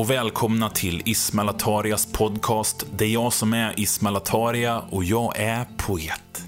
Och 0.00 0.10
välkomna 0.10 0.70
till 0.70 1.02
Ismail 1.04 1.48
Atarias 1.48 2.06
podcast. 2.12 2.86
Det 2.96 3.04
är 3.04 3.08
jag 3.08 3.32
som 3.32 3.52
är 3.52 3.80
Ismail 3.80 4.16
Ataria 4.16 4.80
och 4.80 5.04
jag 5.04 5.32
är 5.36 5.66
poet. 5.76 6.42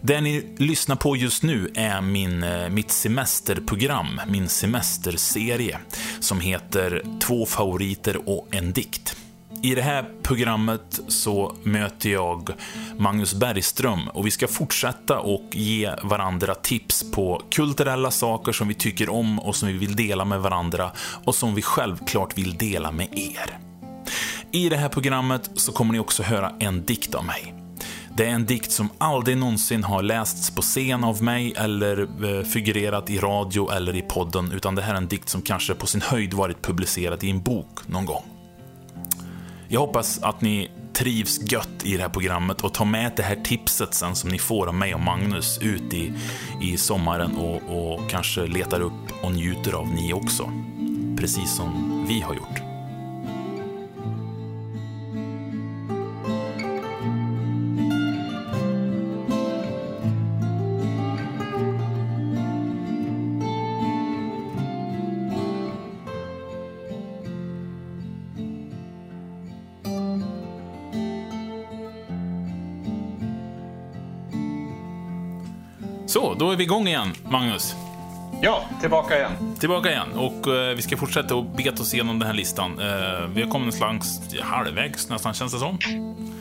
Det 0.00 0.20
ni 0.20 0.54
lyssnar 0.58 0.96
på 0.96 1.16
just 1.16 1.42
nu 1.42 1.72
är 1.74 2.00
min, 2.00 2.42
eh, 2.42 2.68
mitt 2.68 2.90
semesterprogram, 2.90 4.20
min 4.26 4.48
semesterserie, 4.48 5.78
som 6.20 6.40
heter 6.40 7.04
Två 7.20 7.46
favoriter 7.46 8.28
och 8.28 8.48
en 8.50 8.72
dikt. 8.72 9.16
I 9.62 9.74
det 9.74 9.82
här 9.82 10.04
programmet 10.22 11.00
så 11.08 11.54
möter 11.62 12.10
jag 12.10 12.50
Magnus 12.98 13.34
Bergström 13.34 14.08
och 14.08 14.26
vi 14.26 14.30
ska 14.30 14.48
fortsätta 14.48 15.18
och 15.18 15.48
ge 15.52 15.90
varandra 16.02 16.54
tips 16.54 17.10
på 17.10 17.42
kulturella 17.50 18.10
saker 18.10 18.52
som 18.52 18.68
vi 18.68 18.74
tycker 18.74 19.08
om 19.08 19.40
och 19.40 19.56
som 19.56 19.68
vi 19.68 19.74
vill 19.74 19.96
dela 19.96 20.24
med 20.24 20.40
varandra 20.40 20.90
och 21.24 21.34
som 21.34 21.54
vi 21.54 21.62
självklart 21.62 22.38
vill 22.38 22.56
dela 22.56 22.92
med 22.92 23.08
er. 23.18 23.58
I 24.52 24.68
det 24.68 24.76
här 24.76 24.88
programmet 24.88 25.50
så 25.54 25.72
kommer 25.72 25.92
ni 25.92 25.98
också 25.98 26.22
höra 26.22 26.52
en 26.58 26.84
dikt 26.84 27.14
av 27.14 27.24
mig. 27.24 27.54
Det 28.16 28.26
är 28.26 28.30
en 28.30 28.46
dikt 28.46 28.72
som 28.72 28.88
aldrig 28.98 29.36
någonsin 29.36 29.84
har 29.84 30.02
lästs 30.02 30.50
på 30.50 30.62
scen 30.62 31.04
av 31.04 31.22
mig 31.22 31.54
eller 31.56 32.00
eh, 32.00 32.44
figurerat 32.44 33.10
i 33.10 33.18
radio 33.18 33.70
eller 33.70 33.96
i 33.96 34.02
podden, 34.02 34.52
utan 34.52 34.74
det 34.74 34.82
här 34.82 34.92
är 34.92 34.98
en 34.98 35.08
dikt 35.08 35.28
som 35.28 35.42
kanske 35.42 35.74
på 35.74 35.86
sin 35.86 36.00
höjd 36.00 36.34
varit 36.34 36.62
publicerad 36.62 37.24
i 37.24 37.30
en 37.30 37.42
bok 37.42 37.88
någon 37.88 38.06
gång. 38.06 38.39
Jag 39.72 39.80
hoppas 39.80 40.22
att 40.22 40.40
ni 40.40 40.70
trivs 40.92 41.52
gött 41.52 41.84
i 41.84 41.96
det 41.96 42.02
här 42.02 42.08
programmet 42.08 42.60
och 42.60 42.74
tar 42.74 42.84
med 42.84 43.12
det 43.16 43.22
här 43.22 43.36
tipset 43.36 43.94
sen 43.94 44.14
som 44.14 44.30
ni 44.30 44.38
får 44.38 44.66
av 44.66 44.74
mig 44.74 44.94
och 44.94 45.00
Magnus 45.00 45.58
ut 45.58 45.94
i, 45.94 46.12
i 46.62 46.76
sommaren 46.76 47.36
och, 47.36 47.62
och 47.68 48.10
kanske 48.10 48.46
letar 48.46 48.80
upp 48.80 49.22
och 49.22 49.32
njuter 49.32 49.72
av 49.72 49.88
ni 49.88 50.12
också. 50.12 50.52
Precis 51.16 51.56
som 51.56 52.04
vi 52.08 52.20
har 52.20 52.34
gjort. 52.34 52.69
Så, 76.10 76.34
då 76.34 76.50
är 76.50 76.56
vi 76.56 76.64
igång 76.64 76.88
igen, 76.88 77.12
Magnus. 77.28 77.74
Ja, 78.42 78.64
tillbaka 78.80 79.18
igen. 79.18 79.56
Tillbaka 79.60 79.90
igen 79.90 80.12
och 80.12 80.46
eh, 80.56 80.74
vi 80.76 80.82
ska 80.82 80.96
fortsätta 80.96 81.34
att 81.34 81.56
beta 81.56 81.82
oss 81.82 81.94
igenom 81.94 82.18
den 82.18 82.26
här 82.26 82.34
listan. 82.34 82.78
Eh, 82.78 83.26
vi 83.34 83.42
har 83.42 83.50
kommit 83.50 83.74
slags 83.74 84.20
halvvägs 84.40 85.08
nästan, 85.08 85.34
känns 85.34 85.52
det 85.52 85.58
som. 85.58 85.78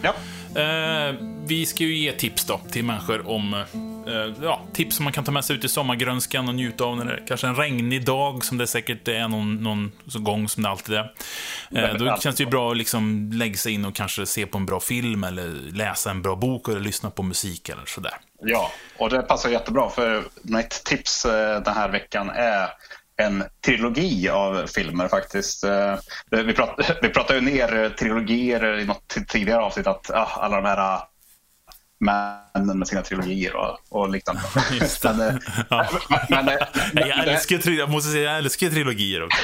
Ja. 0.01 0.13
Eh, 0.61 1.15
vi 1.45 1.65
ska 1.65 1.83
ju 1.83 1.97
ge 1.97 2.11
tips 2.11 2.45
då 2.45 2.59
till 2.71 2.85
människor 2.85 3.29
om 3.29 3.53
eh, 3.53 3.59
ja, 4.41 4.61
tips 4.73 4.95
som 4.95 5.03
man 5.03 5.13
kan 5.13 5.23
ta 5.23 5.31
med 5.31 5.45
sig 5.45 5.55
ut 5.55 5.63
i 5.63 5.69
sommargrönskan 5.69 6.47
och 6.47 6.55
njuta 6.55 6.83
av 6.83 6.97
när 6.97 7.05
det 7.05 7.13
är 7.13 7.27
kanske 7.27 7.47
en 7.47 7.55
regnig 7.55 8.05
dag 8.05 8.45
som 8.45 8.57
det 8.57 8.67
säkert 8.67 9.07
är 9.07 9.27
någon, 9.27 9.63
någon 9.63 9.91
gång 10.13 10.49
som 10.49 10.63
det 10.63 10.69
alltid 10.69 10.95
är. 10.95 11.13
Eh, 11.71 11.93
då 11.93 12.17
känns 12.19 12.35
det 12.35 12.43
ju 12.43 12.49
bra 12.49 12.71
att 12.71 12.77
liksom 12.77 13.31
lägga 13.33 13.57
sig 13.57 13.73
in 13.73 13.85
och 13.85 13.95
kanske 13.95 14.25
se 14.25 14.45
på 14.45 14.57
en 14.57 14.65
bra 14.65 14.79
film 14.79 15.23
eller 15.23 15.47
läsa 15.71 16.11
en 16.11 16.21
bra 16.21 16.35
bok 16.35 16.67
eller 16.67 16.79
lyssna 16.79 17.09
på 17.09 17.23
musik 17.23 17.69
eller 17.69 17.85
sådär. 17.85 18.13
Ja, 18.41 18.71
och 18.97 19.09
det 19.09 19.21
passar 19.21 19.49
jättebra 19.49 19.89
för 19.89 20.23
mitt 20.41 20.83
tips 20.85 21.25
eh, 21.25 21.61
den 21.63 21.73
här 21.73 21.89
veckan 21.89 22.29
är 22.29 22.69
en 23.19 23.43
trilogi 23.65 24.29
av 24.29 24.67
filmer 24.67 25.07
faktiskt. 25.07 25.63
Eh, 25.63 25.95
Vi 26.29 26.53
pratade, 26.53 26.97
vi 27.01 27.09
pratade 27.09 27.39
ju 27.39 27.45
ner 27.45 27.89
trilogier 27.89 28.79
i 28.79 28.85
något 28.85 29.17
tidigare 29.27 29.61
avsnitt 29.61 29.87
att 29.87 30.11
ah, 30.11 30.29
alla 30.41 30.55
de 30.61 30.65
här 30.67 30.77
ah, 30.77 31.09
männen 31.99 32.79
med 32.79 32.87
sina 32.87 33.01
trilogier 33.01 33.55
och, 33.55 33.77
och 33.89 34.09
liknande. 34.09 34.41
Men, 35.03 35.21
eh, 35.21 35.35
Ja. 35.69 35.89
men, 36.29 36.45
men, 36.93 37.07
Jag 37.07 37.27
älskar, 37.27 37.69
jag 37.71 37.89
måste 37.89 38.11
säga, 38.11 38.29
jag 38.29 38.37
älskar 38.37 38.69
trilogier 38.69 39.23
också. 39.23 39.41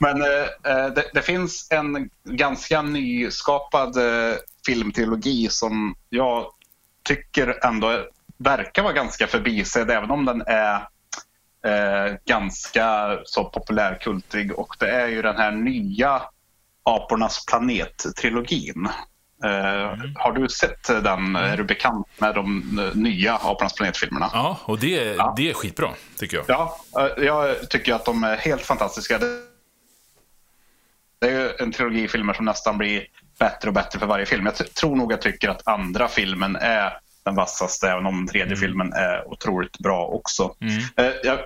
Men 0.00 0.22
eh, 0.22 0.86
det, 0.94 1.04
det 1.14 1.22
finns 1.22 1.68
en 1.70 2.10
ganska 2.24 2.82
nyskapad 2.82 3.96
eh, 3.96 4.36
filmtrilogi 4.66 5.48
som 5.50 5.94
jag 6.08 6.46
tycker 7.02 7.66
ändå 7.66 8.06
verkar 8.36 8.82
vara 8.82 8.92
ganska 8.92 9.26
förbisedd 9.26 9.90
även 9.90 10.10
om 10.10 10.24
den 10.24 10.42
är 10.46 10.74
eh, 11.66 12.16
ganska 12.24 13.18
så 13.24 13.44
populärkultig 13.44 14.58
och 14.58 14.76
det 14.78 14.90
är 14.90 15.08
ju 15.08 15.22
den 15.22 15.36
här 15.36 15.52
nya 15.52 16.22
Apornas 16.82 17.46
planet-trilogin. 17.46 18.88
Eh, 19.44 19.94
Har 20.14 20.32
du 20.32 20.48
sett 20.48 20.82
den? 21.04 21.36
Är 21.36 21.56
du 21.56 21.64
bekant 21.64 22.06
med 22.18 22.34
de 22.34 22.78
eh, 22.78 22.96
nya 22.96 23.34
Apornas 23.34 23.74
planet-filmerna? 23.74 24.30
Ja, 24.32 24.58
och 24.64 24.78
det, 24.78 25.08
är- 25.08 25.14
Ja. 25.14 25.34
det 25.36 25.50
är 25.50 25.54
skitbra, 25.54 25.88
tycker 26.18 26.36
jag. 26.36 26.44
Ja, 26.48 26.78
eh, 27.18 27.24
jag 27.24 27.70
tycker 27.70 27.94
att 27.94 28.04
de 28.04 28.24
är 28.24 28.36
helt 28.36 28.62
fantastiska. 28.62 29.18
Det 29.18 29.26
är 31.28 31.30
ju 31.30 31.50
en 31.58 31.72
trilogi 31.72 32.08
filmer 32.08 32.32
som 32.32 32.44
nästan 32.44 32.78
blir 32.78 33.06
bättre 33.38 33.68
och 33.68 33.74
bättre 33.74 33.98
för 33.98 34.06
varje 34.06 34.26
film. 34.26 34.46
Jag 34.46 34.74
tror 34.74 34.96
nog 34.96 35.12
jag 35.12 35.20
tycker 35.22 35.48
att 35.48 35.68
andra 35.68 36.08
filmen 36.08 36.56
är 36.56 36.98
den 37.24 37.34
vassaste, 37.34 37.88
även 37.90 38.06
om 38.06 38.26
tredje 38.26 38.56
filmen 38.56 38.92
är 38.92 39.28
otroligt 39.28 39.78
bra 39.78 40.06
också. 40.06 40.54
Eh, 40.96 41.10
jag, 41.24 41.38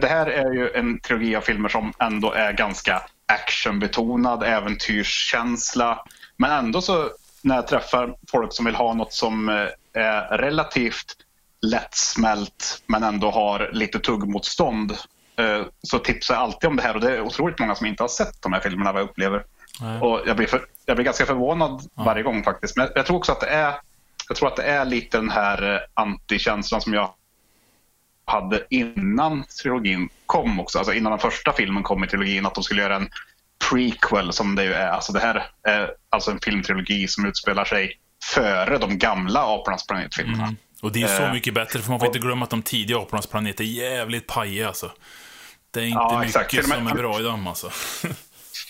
det 0.00 0.08
här 0.08 0.26
är 0.26 0.52
ju 0.52 0.70
en 0.74 1.00
trilogi 1.00 1.36
av 1.36 1.40
filmer 1.40 1.68
som 1.68 1.92
ändå 1.98 2.32
är 2.32 2.52
ganska 2.52 3.02
actionbetonad, 3.26 4.42
äventyrskänsla. 4.42 6.04
Men 6.36 6.50
ändå 6.50 6.80
så 6.80 7.10
när 7.42 7.54
jag 7.54 7.66
träffar 7.66 8.16
folk 8.30 8.52
som 8.52 8.64
vill 8.64 8.74
ha 8.74 8.94
något 8.94 9.12
som 9.12 9.48
eh, 9.48 10.02
är 10.02 10.38
relativt 10.38 11.16
lättsmält 11.62 12.82
men 12.86 13.02
ändå 13.02 13.30
har 13.30 13.70
lite 13.72 13.98
tuggmotstånd 13.98 14.92
eh, 15.36 15.62
så 15.82 15.98
tipsar 15.98 16.34
jag 16.34 16.42
alltid 16.42 16.68
om 16.68 16.76
det 16.76 16.82
här 16.82 16.94
och 16.94 17.00
det 17.00 17.16
är 17.16 17.20
otroligt 17.20 17.58
många 17.58 17.74
som 17.74 17.86
inte 17.86 18.02
har 18.02 18.08
sett 18.08 18.42
de 18.42 18.52
här 18.52 18.60
filmerna 18.60 18.92
vad 18.92 19.02
jag 19.02 19.08
upplever. 19.08 19.44
Nej. 19.80 20.00
Och 20.00 20.20
jag 20.26 20.36
blir, 20.36 20.46
för, 20.46 20.66
jag 20.86 20.96
blir 20.96 21.04
ganska 21.04 21.26
förvånad 21.26 21.82
varje 21.94 22.22
gång 22.22 22.44
faktiskt. 22.44 22.76
Men 22.76 22.88
jag 22.94 23.06
tror 23.06 23.16
också 23.16 23.32
att 23.32 23.40
det 23.40 23.46
är, 23.46 23.74
jag 24.28 24.36
tror 24.36 24.48
att 24.48 24.56
det 24.56 24.62
är 24.62 24.84
lite 24.84 25.16
den 25.16 25.30
här 25.30 25.74
eh, 25.74 25.80
antikänslan 25.94 26.80
som 26.80 26.94
jag 26.94 27.14
hade 28.24 28.66
innan 28.70 29.44
trilogin 29.62 30.08
kom 30.26 30.60
också. 30.60 30.78
Alltså 30.78 30.94
innan 30.94 31.12
den 31.12 31.18
första 31.18 31.52
filmen 31.52 31.82
kom 31.82 32.04
i 32.04 32.06
trilogin 32.06 32.46
att 32.46 32.54
de 32.54 32.64
skulle 32.64 32.82
göra 32.82 32.96
en 32.96 33.08
prequel 33.70 34.32
som 34.32 34.54
det 34.54 34.64
ju 34.64 34.72
är. 34.72 34.88
Alltså 34.88 35.12
det 35.12 35.20
här 35.20 35.46
är 35.68 35.90
alltså 36.10 36.30
en 36.30 36.40
filmtrilogi 36.40 37.08
som 37.08 37.26
utspelar 37.26 37.64
sig 37.64 37.98
före 38.24 38.78
de 38.78 38.98
gamla 38.98 39.40
Apornas 39.54 39.86
planet-filmerna. 39.86 40.54
Och 40.82 40.92
det 40.92 41.02
är 41.02 41.06
så 41.06 41.22
Eh, 41.22 41.32
mycket 41.32 41.54
bättre, 41.54 41.78
för 41.78 41.90
man 41.90 42.00
får 42.00 42.06
inte 42.06 42.18
glömma 42.18 42.44
att 42.44 42.50
de 42.50 42.62
tidiga 42.62 42.98
Apornas 42.98 43.26
planet 43.26 43.60
är 43.60 43.64
jävligt 43.64 44.26
pajiga 44.26 44.68
alltså. 44.68 44.92
Det 45.70 45.80
är 45.80 45.84
inte 45.84 45.98
Ja, 45.98 46.18
mycket 46.18 46.36
exakt. 46.36 46.68
Som 46.68 46.86
är 46.86 46.94
bra 46.94 47.20
i 47.20 47.22
dem 47.22 47.46
alltså. 47.46 47.70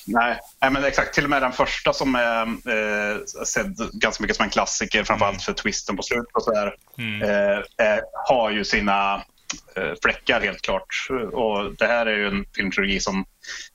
Nej, 0.06 0.38
nej, 0.60 0.70
men 0.70 0.84
exakt. 0.84 1.14
Till 1.14 1.24
och 1.24 1.30
med 1.30 1.42
den 1.42 1.52
första 1.52 1.92
som 1.92 2.14
är 2.14 2.46
eh, 2.46 3.44
sedd 3.44 3.76
ganska 3.92 4.22
mycket 4.22 4.36
som 4.36 4.44
en 4.44 4.50
klassiker, 4.50 5.04
framförallt 5.04 5.42
för 5.42 5.52
twisten 5.52 5.96
på 5.96 6.02
slutet 6.02 6.34
och 6.34 6.42
så 6.42 6.50
där, 6.50 6.74
eh, 6.98 7.86
eh, 7.86 8.00
har 8.28 8.50
ju 8.50 8.64
sina 8.64 9.22
fläckar 10.02 10.40
helt 10.40 10.62
klart. 10.62 11.08
Och 11.32 11.74
det 11.78 11.86
här 11.86 12.06
är 12.06 12.16
ju 12.16 12.26
en 12.26 12.44
filmtrilogi 12.56 13.00
som 13.00 13.24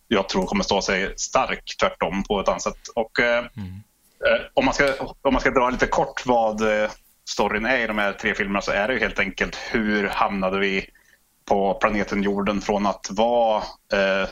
jag 0.07 0.29
tror 0.29 0.45
kommer 0.45 0.63
stå 0.63 0.81
sig 0.81 1.13
stark 1.17 1.75
tvärtom 1.79 2.23
på 2.23 2.39
ett 2.39 2.47
annat 2.47 2.61
sätt. 2.61 2.87
Och, 2.95 3.19
eh, 3.19 3.39
eh, 3.39 4.41
om, 4.53 4.65
man 4.65 4.73
ska, 4.73 4.93
om 5.21 5.33
man 5.33 5.41
ska 5.41 5.51
dra 5.51 5.69
lite 5.69 5.87
kort 5.87 6.25
vad 6.25 6.61
eh, 6.61 6.89
storyn 7.29 7.65
är 7.65 7.77
i 7.77 7.87
de 7.87 7.97
här 7.97 8.13
tre 8.13 8.35
filmerna 8.35 8.61
så 8.61 8.71
är 8.71 8.87
det 8.87 8.93
ju 8.93 8.99
helt 8.99 9.19
enkelt 9.19 9.57
hur 9.71 10.07
hamnade 10.07 10.59
vi 10.59 10.89
på 11.45 11.73
planeten 11.73 12.23
jorden 12.23 12.61
från 12.61 12.85
att 12.85 13.07
vara 13.11 13.63
eh, 13.93 14.29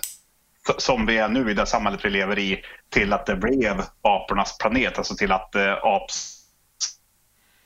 som 0.77 1.05
vi 1.05 1.17
är 1.17 1.29
nu 1.29 1.51
i 1.51 1.53
det 1.53 1.65
samhället 1.65 2.05
vi 2.05 2.09
lever 2.09 2.39
i 2.39 2.61
till 2.89 3.13
att 3.13 3.25
det 3.25 3.35
blev 3.35 3.83
apornas 4.01 4.57
planet, 4.57 4.97
alltså 4.97 5.15
till 5.15 5.31
att 5.31 5.55
eh, 5.55 5.75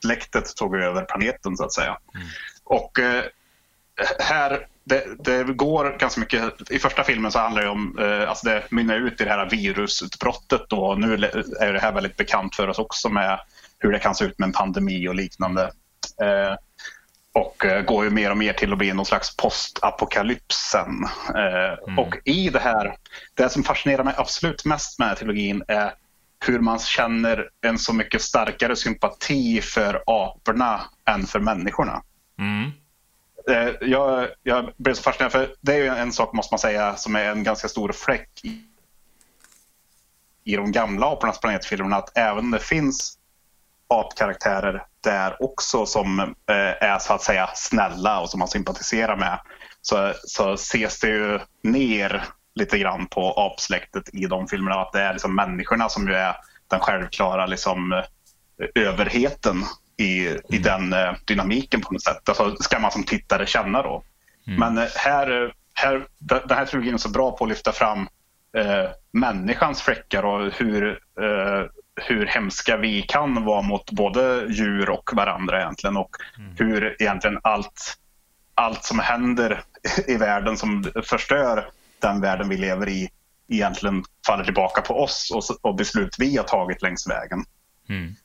apsläktet 0.02 0.56
tog 0.56 0.76
över 0.76 1.06
planeten 1.06 1.58
så 1.58 1.64
att 1.64 1.74
säga. 1.74 1.98
Och 2.64 3.00
eh, 3.00 3.24
här, 4.20 4.68
det, 4.84 5.04
det 5.24 5.44
går 5.44 5.98
ganska 6.00 6.20
mycket, 6.20 6.72
i 6.72 6.80
första 6.80 7.04
filmen 7.04 7.32
så 7.32 7.40
handlar 7.40 7.62
det 7.62 7.70
om, 7.70 8.00
eh, 8.00 8.30
alltså 8.30 8.50
det 8.50 8.64
mynnar 8.72 8.96
ut 8.96 9.22
i 9.22 9.24
det 9.24 9.30
här 9.30 9.50
virusutbrottet 9.50 10.62
då, 10.70 10.86
och 10.86 11.00
nu 11.00 11.14
är 11.60 11.74
det 11.74 11.80
här 11.80 11.92
väldigt 11.92 12.18
bekant 12.18 12.56
för 12.56 12.68
oss 12.68 12.80
också 12.80 13.10
med 13.10 13.40
hur 13.80 13.92
det 13.92 14.00
kan 14.00 14.16
se 14.16 14.26
ut 14.26 14.40
med 14.40 14.48
en 14.48 14.54
pandemi 14.54 15.08
och 15.08 15.16
liknande. 15.16 15.64
Eh, 16.22 16.56
och 17.34 17.66
eh, 17.66 17.82
går 17.82 18.04
ju 18.04 18.10
mer 18.10 18.32
och 18.32 18.38
mer 18.38 18.54
till 18.54 18.72
att 18.72 18.78
bli 18.78 18.94
någon 18.94 19.06
slags 19.06 19.38
postapokalypsen. 19.38 21.04
Eh, 21.36 21.98
Och 22.00 22.18
i 22.26 22.50
det 22.50 22.60
här, 22.60 22.96
det 23.34 23.50
som 23.50 23.64
fascinerar 23.64 24.04
mig 24.04 24.14
absolut 24.18 24.66
mest 24.66 25.00
med 25.00 25.18
trilogin 25.18 25.64
är 25.68 25.94
hur 26.46 26.60
man 26.60 26.80
känner 26.80 27.50
en 27.62 27.78
så 27.80 27.94
mycket 27.94 28.22
starkare 28.22 28.76
sympati 28.76 29.62
för 29.62 30.04
aporna 30.08 30.82
än 31.10 31.28
för 31.28 31.40
människorna. 31.40 32.02
Mm. 32.40 32.72
Eh, 33.50 33.70
jag, 33.82 34.28
jag 34.44 34.74
blev 34.78 34.94
så 34.94 35.02
fascinerad, 35.02 35.32
för 35.32 35.56
det 35.62 35.74
är 35.74 35.78
ju 35.78 35.88
en 35.88 36.12
sak 36.12 36.34
måste 36.34 36.54
man 36.54 36.60
säga 36.60 36.96
som 36.96 37.16
är 37.16 37.26
en 37.26 37.44
ganska 37.44 37.68
stor 37.68 37.92
fläck 37.92 38.30
i, 38.44 38.62
i 40.44 40.56
de 40.56 40.72
gamla 40.72 41.12
Apornas 41.12 41.40
planetfilmerna, 41.40 41.96
att 41.96 42.18
även 42.18 42.40
om 42.40 42.52
det 42.52 42.60
finns 42.60 43.18
apkaraktärer 43.88 44.86
där 45.04 45.44
också 45.44 45.86
som 45.86 46.20
eh, 46.20 46.84
är 46.84 47.00
så 47.00 47.14
att 47.14 47.24
säga 47.24 47.50
snälla 47.56 48.20
och 48.20 48.30
som 48.30 48.40
man 48.40 48.48
sympatiserar 48.48 49.16
med 49.16 49.40
så, 49.82 50.14
så 50.24 50.54
ses 50.54 51.00
det 51.00 51.10
ju 51.10 51.40
ner 51.64 52.24
lite 52.56 52.78
grann 52.78 53.08
på 53.08 53.32
apsläktet 53.32 54.10
i 54.14 54.26
de 54.26 54.48
filmerna. 54.48 54.82
Att 54.82 54.92
det 54.92 55.02
är 55.02 55.14
liksom 55.14 55.36
människorna 55.36 55.90
som 55.90 56.08
ju 56.08 56.14
är 56.14 56.36
den 56.68 56.80
självklara 56.80 57.46
liksom, 57.46 58.04
överheten 58.76 59.64
i, 59.98 60.28
mm. 60.28 60.42
i 60.50 60.58
den 60.58 60.94
eh, 60.94 61.14
dynamiken 61.26 61.82
på 61.82 61.94
något 61.94 62.04
sätt. 62.04 62.30
Alltså, 62.30 62.56
ska 62.56 62.80
man 62.80 62.92
som 62.92 63.04
tittare 63.04 63.46
känna 63.46 63.82
då. 63.82 64.04
Mm. 64.48 64.60
Men 64.60 64.78
eh, 64.78 64.90
här, 64.96 65.54
här, 65.74 66.08
den 66.20 66.58
här 66.58 66.66
trilogin 66.66 66.94
är 66.94 66.98
så 66.98 67.10
bra 67.10 67.32
på 67.32 67.44
att 67.44 67.50
lyfta 67.50 67.72
fram 67.72 68.08
eh, 68.58 68.90
människans 69.12 69.82
fläckar 69.82 70.24
och 70.24 70.54
hur, 70.54 70.90
eh, 71.22 71.70
hur 71.96 72.26
hemska 72.26 72.78
vi 72.78 73.02
kan 73.02 73.46
vara 73.46 73.62
mot 73.62 73.92
både 73.92 74.46
djur 74.50 74.90
och 74.90 75.10
varandra 75.14 75.62
egentligen. 75.62 75.98
Och 75.98 76.16
mm. 76.38 76.56
hur 76.58 77.02
egentligen 77.02 77.40
allt, 77.44 77.98
allt 78.56 78.84
som 78.84 79.00
händer 79.00 79.64
i 80.08 80.18
världen 80.18 80.58
som 80.58 80.84
förstör 81.04 81.70
den 82.00 82.22
världen 82.22 82.50
vi 82.50 82.58
lever 82.58 82.90
i 82.90 83.10
egentligen 83.48 84.04
faller 84.28 84.44
tillbaka 84.44 84.82
på 84.82 85.04
oss 85.04 85.32
och, 85.34 85.70
och 85.70 85.76
beslut 85.76 86.16
vi 86.20 86.38
har 86.38 86.44
tagit 86.44 86.82
längs 86.82 87.10
vägen. 87.10 87.44
Mm. 87.90 88.16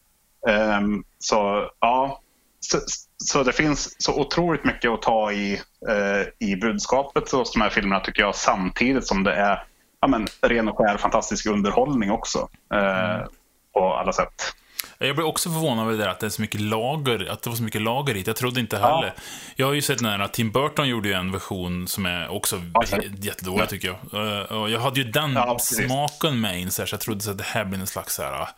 Um, 0.48 1.04
så 1.18 1.70
ja, 1.80 2.20
så, 2.60 2.78
så, 3.24 3.42
det 3.42 3.52
finns 3.52 4.02
så 4.02 4.20
otroligt 4.20 4.64
mycket 4.64 4.90
att 4.90 5.02
ta 5.02 5.32
i, 5.32 5.60
uh, 5.88 6.48
i 6.48 6.56
budskapet 6.56 7.30
hos 7.32 7.52
de 7.52 7.60
här 7.60 7.70
filmerna 7.70 8.00
tycker 8.00 8.22
jag 8.22 8.34
samtidigt 8.34 9.06
som 9.06 9.24
det 9.24 9.32
är 9.32 9.64
ja, 10.00 10.08
men, 10.08 10.26
ren 10.40 10.68
och 10.68 10.78
skär 10.78 10.96
fantastisk 10.96 11.46
underhållning 11.46 12.10
också. 12.10 12.48
Uh, 12.74 13.14
mm. 13.14 13.28
På 13.72 13.94
alla 13.94 14.12
sätt. 14.12 14.54
Jag 14.98 15.16
blev 15.16 15.26
också 15.26 15.50
förvånad 15.50 15.86
över 15.86 15.98
det 15.98 16.04
där 16.04 16.08
att 16.08 16.20
det 16.20 16.26
är 16.26 16.30
så 16.30 16.42
mycket 16.42 16.60
lager, 16.60 17.30
att 17.30 17.42
det 17.42 17.50
var 17.50 17.56
så 17.56 17.62
mycket 17.62 17.82
lager 17.82 18.16
i 18.16 18.22
Jag 18.26 18.36
trodde 18.36 18.60
inte 18.60 18.76
heller. 18.78 19.12
Ja. 19.16 19.22
Jag 19.56 19.66
har 19.66 19.72
ju 19.72 19.82
sett 19.82 20.00
när 20.00 20.28
Tim 20.28 20.50
Burton 20.50 20.88
gjorde 20.88 21.08
ju 21.08 21.14
en 21.14 21.32
version 21.32 21.88
som 21.88 22.06
är 22.06 22.28
också 22.28 22.62
ja, 22.74 22.82
jättedålig 23.18 23.62
ja. 23.62 23.66
tycker 23.66 23.88
jag. 23.88 24.40
Eh, 24.40 24.60
och 24.60 24.70
jag 24.70 24.80
hade 24.80 25.00
ju 25.00 25.10
den 25.10 25.38
smaken 25.58 26.40
med 26.40 26.60
in 26.60 26.70
så, 26.70 26.84
jag 26.90 27.00
trodde 27.00 27.30
att 27.30 27.38
det 27.38 27.44
här 27.44 27.64
blir 27.64 27.80
en 27.80 27.86
slags 27.86 28.14
så 28.14 28.22
här, 28.22 28.48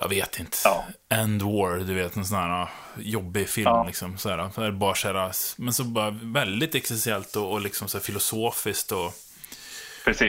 jag 0.00 0.08
vet 0.08 0.40
inte, 0.40 0.56
ja. 0.64 0.84
End 1.08 1.42
War, 1.42 1.78
du 1.78 1.94
vet, 1.94 2.16
en 2.16 2.24
sån 2.24 2.38
här 2.38 2.68
jobbig 2.98 3.48
film 3.48 3.66
ja. 3.66 3.84
liksom. 3.86 4.18
Så 4.18 4.28
här, 4.28 4.70
bara 4.70 4.94
så 4.94 5.08
här, 5.08 5.32
men 5.56 5.74
så 5.74 5.84
bara 5.84 6.10
väldigt 6.10 6.74
existentiellt 6.74 7.36
och, 7.36 7.52
och 7.52 7.60
liksom 7.60 7.88
så 7.88 8.00
filosofiskt 8.00 8.92
och, 8.92 9.06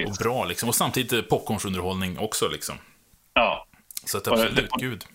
och 0.07 0.15
bra 0.19 0.45
liksom. 0.45 0.69
Och 0.69 0.75
samtidigt 0.75 1.29
popcornsunderhållning 1.29 2.19
också 2.19 2.47
liksom. 2.47 2.75
Ja. 3.33 3.67
Så 4.05 4.17
att 4.17 4.27
absolut, 4.27 4.55
det, 4.55 4.67
gud. 4.77 5.05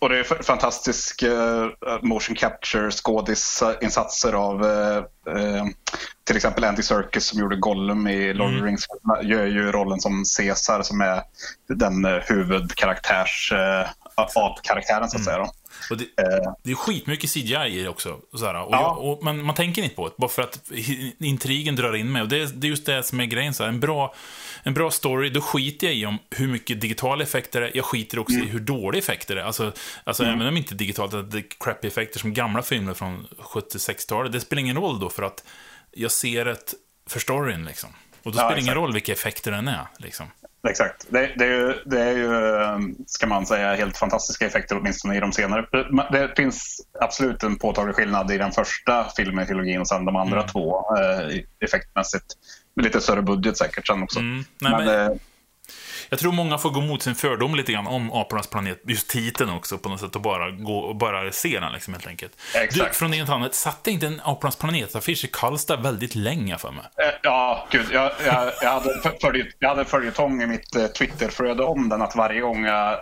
Och 0.00 0.08
det 0.08 0.18
är 0.18 0.42
fantastisk 0.42 1.22
uh, 1.22 1.68
motion 2.02 2.36
capture 2.36 2.90
skådisinsatser 2.90 4.32
av 4.32 4.62
uh, 4.62 5.04
uh, 5.36 5.64
till 6.24 6.36
exempel 6.36 6.64
Andy 6.64 6.82
Serkis 6.82 7.26
som 7.26 7.40
gjorde 7.40 7.56
Gollum 7.56 8.06
i 8.06 8.34
Lord 8.34 8.46
of 8.46 8.52
the 8.52 8.58
mm. 8.58 8.66
Rings. 8.66 8.86
Gör 9.22 9.46
ju 9.46 9.72
rollen 9.72 10.00
som 10.00 10.24
Caesar 10.36 10.82
som 10.82 11.00
är 11.00 11.22
den 11.68 12.04
huvudkaraktärs 12.04 13.52
apkaraktären 14.16 15.08
så 15.10 15.16
att 15.16 15.22
mm. 15.22 15.24
säga. 15.24 15.38
Då. 15.38 15.52
Och 15.90 15.96
det, 15.96 16.04
eh. 16.04 16.52
det 16.64 16.70
är 16.70 16.74
skitmycket 16.74 17.30
CGI 17.30 17.78
i 17.78 17.82
det 17.82 17.88
också. 17.88 18.16
Såhär, 18.34 18.62
och, 18.62 18.74
ja. 18.74 18.90
och 18.90 19.24
man, 19.24 19.42
man 19.42 19.54
tänker 19.54 19.82
inte 19.82 19.94
på 19.94 20.08
det, 20.08 20.14
bara 20.18 20.30
för 20.30 20.42
att 20.42 20.70
intrigen 21.18 21.76
drar 21.76 21.96
in 21.96 22.12
mig. 22.12 22.22
Och 22.22 22.28
det, 22.28 22.60
det 22.60 22.66
är 22.66 22.68
just 22.68 22.86
det 22.86 23.02
som 23.02 23.20
är 23.20 23.24
grejen. 23.24 23.54
Så 23.54 23.64
en, 23.64 23.80
bra, 23.80 24.14
en 24.62 24.74
bra 24.74 24.90
story, 24.90 25.30
då 25.30 25.40
skiter 25.40 25.86
jag 25.86 25.96
i 25.96 26.06
om 26.06 26.18
hur 26.30 26.48
mycket 26.48 26.80
digitala 26.80 27.22
effekter 27.22 27.60
det 27.60 27.66
är. 27.66 27.76
Jag 27.76 27.84
skiter 27.84 28.18
också 28.18 28.34
mm. 28.34 28.48
i 28.48 28.50
hur 28.50 28.60
dåliga 28.60 28.98
effekter 28.98 29.34
det 29.34 29.40
är. 29.40 29.44
Alltså, 29.44 29.72
alltså 30.04 30.22
mm. 30.22 30.34
även 30.34 30.46
om 30.48 30.56
inte 30.56 30.74
digitalt, 30.74 31.14
att 31.14 31.30
det 31.30 31.38
är 31.38 31.44
crappy 31.60 31.88
effekter 31.88 32.18
som 32.18 32.34
gamla 32.34 32.62
filmer 32.62 32.94
från 32.94 33.26
70-60-talet. 33.38 34.32
Det 34.32 34.40
spelar 34.40 34.60
ingen 34.60 34.76
roll 34.76 35.00
då, 35.00 35.10
för 35.10 35.22
att 35.22 35.44
jag 35.90 36.10
ser 36.10 36.46
ett 36.46 36.74
för 37.06 37.20
storyn 37.20 37.64
liksom. 37.64 37.90
Och 38.22 38.32
då 38.32 38.38
ja, 38.38 38.42
spelar 38.42 38.54
det 38.54 38.60
ingen 38.60 38.74
roll 38.74 38.92
vilka 38.92 39.12
effekter 39.12 39.50
den 39.50 39.68
är. 39.68 39.86
Liksom. 39.98 40.26
Exakt. 40.68 41.06
Det, 41.08 41.32
det, 41.36 41.44
är 41.44 41.50
ju, 41.50 41.74
det 41.84 42.00
är 42.00 42.12
ju, 42.12 42.62
ehm, 42.62 42.94
ska 43.06 43.26
man 43.26 43.46
säga, 43.46 43.74
helt 43.74 43.96
fantastiska 43.96 44.46
effekter 44.46 44.78
åtminstone 44.78 45.16
i 45.16 45.20
de 45.20 45.32
senare. 45.32 45.66
Det 46.12 46.32
finns 46.36 46.86
absolut 47.00 47.42
en 47.42 47.58
påtaglig 47.58 47.94
skillnad 47.94 48.30
i 48.30 48.38
den 48.38 48.52
första 48.52 49.06
filmen 49.16 49.44
i 49.44 49.46
trilogin 49.46 49.80
och 49.80 49.88
sen 49.88 50.04
de 50.04 50.16
andra 50.16 50.36
mm. 50.36 50.48
två 50.48 50.96
eh, 50.96 51.40
effektmässigt. 51.64 52.24
Lite 52.78 53.00
större 53.00 53.22
budget 53.22 53.58
säkert 53.58 53.86
sen 53.86 54.02
också. 54.02 54.18
Mm. 54.18 54.44
Nej, 54.60 54.72
men, 54.72 54.84
men, 54.84 55.12
eh, 55.12 55.16
jag 56.10 56.18
tror 56.18 56.32
många 56.32 56.58
får 56.58 56.70
gå 56.70 56.80
mot 56.80 57.02
sin 57.02 57.14
fördom 57.14 57.54
lite 57.54 57.72
grann 57.72 57.86
om 57.86 58.12
Apornas 58.12 58.46
planet, 58.46 58.80
just 58.86 59.08
titeln 59.08 59.50
också 59.50 59.78
på 59.78 59.88
något 59.88 60.00
sätt, 60.00 60.16
och 60.16 60.22
bara, 60.22 60.50
gå, 60.50 60.78
och 60.78 60.96
bara 60.96 61.32
se 61.32 61.60
den 61.60 61.72
liksom, 61.72 61.94
helt 61.94 62.06
enkelt. 62.06 62.32
Exakt. 62.54 62.92
Du, 62.92 62.94
från 62.94 63.10
det 63.10 63.28
annat, 63.28 63.54
satte 63.54 63.90
inte 63.90 64.06
en 64.06 64.20
Apornas 64.24 64.56
planet-affisch 64.56 65.24
i 65.24 65.28
Karlstad 65.32 65.76
väldigt 65.76 66.14
länge 66.14 66.58
för 66.58 66.70
mig? 66.70 66.84
Eh, 66.96 67.14
ja, 67.22 67.66
gud. 67.70 67.86
Jag, 67.92 68.12
jag, 68.26 68.52
jag 68.62 68.70
hade, 68.70 69.18
följet, 69.20 69.46
jag 69.58 69.68
hade 69.68 69.84
följetong 69.84 70.42
i 70.42 70.46
mitt 70.46 70.76
eh, 70.76 70.86
Twitterflöde 70.86 71.62
om 71.62 71.88
den, 71.88 72.02
att 72.02 72.16
varje 72.16 72.40
gång 72.40 72.64
jag 72.64 72.92
eh, 72.92 72.98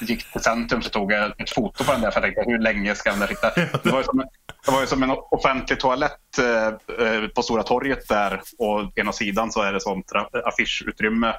gick 0.00 0.32
till 0.32 0.40
centrum 0.40 0.82
så 0.82 0.90
tog 0.90 1.12
jag 1.12 1.40
ett 1.40 1.50
foto 1.50 1.84
på 1.84 1.92
den 1.92 2.00
där, 2.00 2.10
för 2.10 2.20
jag 2.20 2.34
tänkte 2.34 2.52
hur 2.52 2.58
länge 2.58 2.94
ska 2.94 3.10
den 3.10 3.20
där 3.20 3.26
sitta? 3.26 3.50
Det 3.82 3.90
var 3.90 4.02
som, 4.02 4.24
det 4.66 4.72
var 4.72 4.80
ju 4.80 4.86
som 4.86 5.02
en 5.02 5.10
offentlig 5.30 5.80
toalett 5.80 6.38
eh, 6.38 6.66
eh, 7.06 7.28
på 7.34 7.42
Stora 7.42 7.62
torget 7.62 8.08
där 8.08 8.40
och 8.58 8.98
ena 8.98 9.12
sidan 9.12 9.52
så 9.52 9.62
är 9.62 9.72
det 9.72 9.80
sånt 9.80 10.12
affischutrymme 10.44 11.34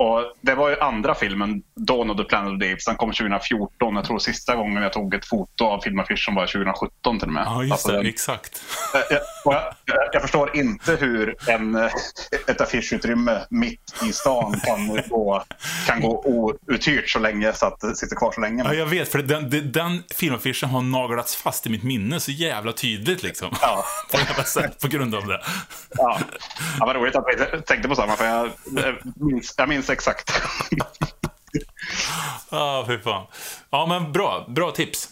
och 0.00 0.32
det 0.40 0.54
var 0.54 0.68
ju 0.68 0.80
andra 0.80 1.14
filmen, 1.14 1.62
Dawn 1.74 2.10
of 2.10 2.16
the 2.16 2.24
Planet 2.24 2.52
of 2.52 2.60
the 2.60 2.72
Apes. 2.72 2.84
Den 2.84 2.96
kom 2.96 3.12
2014. 3.12 3.96
Jag 3.96 4.04
tror 4.04 4.18
sista 4.18 4.56
gången 4.56 4.82
jag 4.82 4.92
tog 4.92 5.14
ett 5.14 5.26
foto 5.26 5.64
av 5.64 5.80
filmaffischen 5.80 6.34
var 6.34 6.46
2017 6.46 7.18
till 7.18 7.28
och 7.28 7.34
med. 7.34 7.42
Ja, 7.46 7.62
just 7.62 7.72
alltså, 7.72 8.02
det. 8.02 8.08
exakt. 8.08 8.62
Jag, 8.92 9.20
jag, 9.44 9.74
jag, 10.12 10.22
förstår 10.22 10.56
inte 10.56 10.92
hur 10.96 11.36
en, 11.50 11.74
ett 12.46 12.60
affischutrymme 12.60 13.40
mitt 13.50 13.94
i 14.08 14.12
stan 14.12 14.60
kan 14.60 15.02
gå, 15.08 15.44
kan 15.86 16.00
gå 16.00 16.22
outhyrt 16.24 17.08
så 17.10 17.18
länge 17.18 17.52
så 17.52 17.66
att 17.66 17.80
det 17.80 17.96
sitter 17.96 18.16
kvar 18.16 18.32
så 18.32 18.40
länge. 18.40 18.62
Ja, 18.64 18.74
jag 18.74 18.86
vet. 18.86 19.08
För 19.08 19.18
den, 19.18 19.50
den, 19.50 19.72
den 19.72 20.02
filmaffischen 20.14 20.68
har 20.68 20.82
naglats 20.82 21.36
fast 21.36 21.66
i 21.66 21.70
mitt 21.70 21.82
minne 21.82 22.20
så 22.20 22.30
jävla 22.30 22.72
tydligt 22.72 23.22
liksom. 23.22 23.48
Ja. 23.62 23.84
på 24.36 24.42
sätt 24.42 24.80
på 24.80 24.88
grund 24.88 25.14
av 25.14 25.26
det. 25.26 25.40
Ja, 25.90 26.18
ja 26.78 26.86
vad 26.86 26.96
roligt 26.96 27.16
att 27.16 27.24
jag 27.38 27.66
tänkte 27.66 27.88
på 27.88 27.94
samma. 27.94 28.16
För 28.16 28.24
jag, 28.24 28.50
minns, 29.16 29.54
jag 29.56 29.68
minns 29.68 29.87
exakt. 29.88 30.30
ah, 32.50 32.84
fy 32.86 32.98
fan. 32.98 33.26
Ja, 33.70 33.86
men 33.86 34.12
bra. 34.12 34.44
Bra 34.48 34.70
tips. 34.70 35.08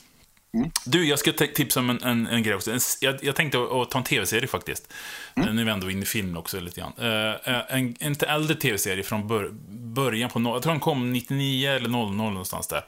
Mm. 0.56 0.70
Du, 0.84 1.08
jag 1.08 1.18
ska 1.18 1.32
tipsa 1.32 1.80
om 1.80 1.90
en, 1.90 2.02
en, 2.02 2.26
en 2.26 2.42
grej 2.42 2.54
också. 2.54 2.78
Jag, 3.00 3.18
jag 3.22 3.36
tänkte 3.36 3.58
att 3.58 3.90
ta 3.90 3.98
en 3.98 4.04
tv-serie 4.04 4.48
faktiskt. 4.48 4.92
Mm. 5.34 5.56
Nu 5.56 5.62
är 5.62 5.64
vi 5.64 5.70
ändå 5.70 5.90
inne 5.90 6.02
i 6.02 6.06
film 6.06 6.36
också 6.36 6.60
lite 6.60 6.80
grann. 6.80 6.92
Uh, 6.98 7.60
en, 7.68 7.96
en 8.00 8.16
äldre 8.20 8.56
tv-serie 8.56 9.02
från 9.02 9.28
bör, 9.28 9.50
början 9.70 10.30
på... 10.30 10.40
Jag 10.40 10.62
tror 10.62 10.72
den 10.72 10.80
kom 10.80 11.12
99 11.12 11.70
eller 11.70 11.88
00 11.88 12.12
någonstans 12.14 12.68
där. 12.68 12.84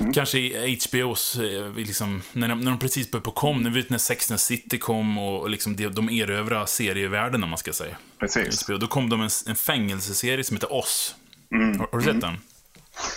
Mm. 0.00 0.12
Kanske 0.12 0.38
i 0.38 0.78
HBOs, 0.86 1.36
eh, 1.36 1.74
liksom, 1.76 2.22
när, 2.32 2.48
de, 2.48 2.60
när 2.60 2.70
de 2.70 2.78
precis 2.78 3.10
började 3.10 3.24
på 3.24 3.30
kom, 3.30 3.62
när, 3.62 3.84
när 3.88 3.98
Sex 3.98 4.30
and 4.30 4.40
City 4.40 4.78
kom 4.78 5.18
och 5.18 5.50
liksom 5.50 5.76
de, 5.76 5.88
de 5.88 6.10
erövrade 6.10 6.66
serievärlden, 6.66 7.42
om 7.42 7.50
man 7.50 7.58
ska 7.58 7.72
säga. 7.72 7.96
Precis. 8.18 8.66
HBO, 8.66 8.78
då 8.78 8.86
kom 8.86 9.08
de 9.08 9.20
en, 9.20 9.30
en 9.46 9.56
fängelseserie 9.56 10.44
som 10.44 10.56
heter 10.56 10.72
Oss. 10.72 11.14
Mm. 11.54 11.78
Har, 11.78 11.88
har, 11.92 11.98
du 11.98 12.04
sett 12.04 12.10
mm. 12.10 12.20
den? 12.20 12.36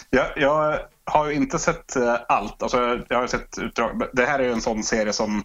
Ja, 0.09 0.33
jag 0.35 0.79
har 1.05 1.29
ju 1.29 1.33
inte 1.33 1.59
sett 1.59 1.97
uh, 1.97 2.15
allt. 2.27 2.63
Alltså, 2.63 2.99
jag 3.09 3.17
har 3.17 3.27
sett 3.27 3.57
utdrag. 3.57 4.01
Det 4.13 4.25
här 4.25 4.39
är 4.39 4.43
ju 4.43 4.51
en 4.51 4.61
sån 4.61 4.83
serie 4.83 5.13
som 5.13 5.43